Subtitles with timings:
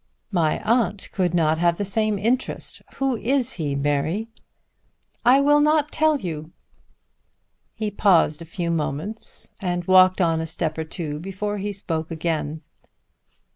[0.31, 2.81] "My aunt could not have the same interest.
[2.95, 4.29] Who is he, Mary?"
[5.23, 6.53] "I will not tell you."
[7.75, 12.09] He paused a few moments and walked on a step or two before he spoke
[12.09, 12.63] again.